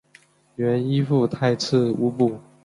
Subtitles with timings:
[0.55, 2.39] 原依附泰赤乌部。